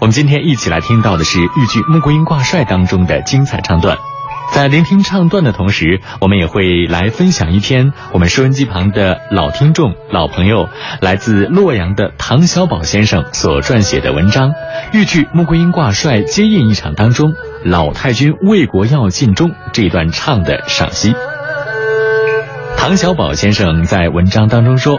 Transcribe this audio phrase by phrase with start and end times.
[0.00, 3.98] 我们今天一起来听到的是豫剧《穆桂英挂帅》当中的精彩唱段。
[4.50, 10.70] 在聆听唱段的同时，我们也会来分享一篇我们收音机旁的老听众、老朋友，
[11.02, 14.48] 来自洛阳的唐小宝先生所撰写的文章
[14.94, 21.14] 《豫剧《穆桂英挂帅》接应一场当中，老太君为国要尽忠这段唱的赏析。
[22.78, 24.98] 唐小宝先生在文章当中说，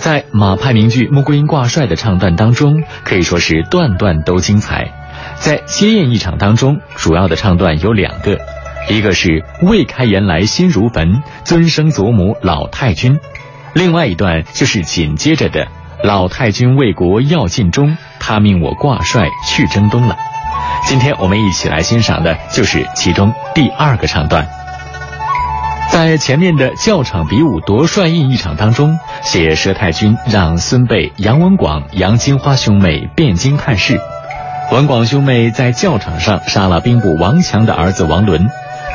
[0.00, 4.94] 在马派名剧《穆桂英挂帅》的唱段当中，可以说是段段都精彩。
[5.36, 8.38] 在接宴一场当中，主要的唱段有两个。
[8.88, 13.18] 一个是未开言来心如焚，尊生祖母老太君；
[13.74, 15.68] 另外一段就是紧接着的
[16.02, 20.16] 老太君为国要尽忠，他命我挂帅去征东了。
[20.86, 24.48] 今天我们一起来欣赏的就是其中第二个唱段。
[25.90, 34.00] 在前面的教场比武夺帅印一场当中，写佘太君让孙辈杨文广、杨金花兄妹汴京探视，
[34.70, 38.48] 文广兄妹在教场上杀了兵部王强的儿子王伦。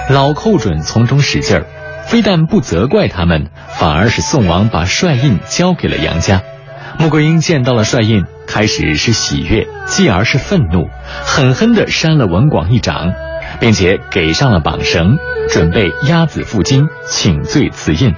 [0.10, 1.66] 老寇准从中使劲儿，
[2.06, 6.42] 非但不责怪他们，反而是宋王把帅印交给了杨家。
[6.98, 10.88] 穆桂英见到了帅印，开始是喜悦，继而是愤怒，
[11.24, 13.14] 狠狠地扇了文广一掌，
[13.60, 15.18] 并且给上了绑绳，
[15.50, 18.14] 准备押子赴京请罪辞印。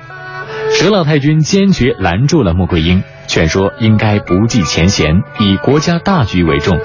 [0.71, 6.77] 佘老太君坚决拦住了穆桂英，劝说应该不计前嫌，以国家大局为重。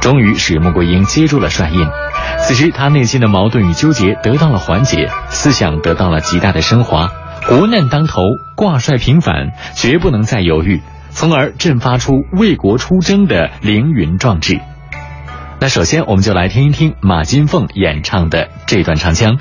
[0.00, 1.86] 终于使穆桂英接住了帅印。
[2.38, 7.10] 此时，他内心的矛盾与纠结得到了缓解，思想得到了极大的升华。
[7.48, 8.22] 国难当头，
[8.56, 14.60] 挂帅平反，绝不能再犹豫，从而振发出为国出征的凌云壮志。
[15.64, 19.38] 那首先，我们就来听一听马金凤演唱的这段唱腔。